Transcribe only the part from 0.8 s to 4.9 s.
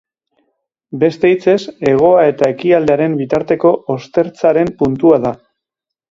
Beste hitzez, hegoa eta ekialdearen bitarteko ostertzaren